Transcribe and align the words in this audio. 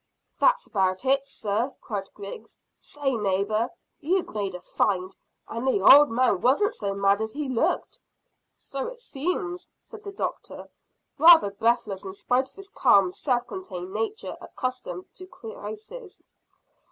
"That's 0.39 0.65
about 0.65 1.05
it, 1.05 1.27
sir," 1.27 1.75
cried 1.79 2.09
Griggs. 2.15 2.59
"Say, 2.75 3.13
neighbour, 3.15 3.69
you've 3.99 4.33
made 4.33 4.55
a 4.55 4.59
find, 4.59 5.15
and 5.47 5.67
the 5.67 5.79
old 5.79 6.09
man 6.09 6.41
wasn't 6.41 6.73
so 6.73 6.95
mad 6.95 7.21
as 7.21 7.33
he 7.33 7.47
looked." 7.47 7.99
"So 8.51 8.87
it 8.87 8.97
seems," 8.97 9.67
said 9.79 10.03
the 10.03 10.11
doctor, 10.11 10.71
rather 11.19 11.51
breathless 11.51 12.03
in 12.03 12.13
spite 12.13 12.49
of 12.49 12.55
his 12.55 12.69
calm 12.69 13.11
self 13.11 13.45
contained 13.45 13.93
nature, 13.93 14.35
accustomed 14.41 15.05
to 15.13 15.27
crises. 15.27 16.23